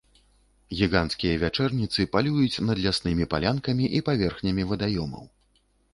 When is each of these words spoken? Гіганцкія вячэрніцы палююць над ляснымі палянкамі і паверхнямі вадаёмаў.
Гіганцкія 0.77 1.33
вячэрніцы 1.43 2.07
палююць 2.15 2.61
над 2.69 2.77
ляснымі 2.85 3.27
палянкамі 3.35 3.93
і 3.99 4.03
паверхнямі 4.09 4.63
вадаёмаў. 4.73 5.23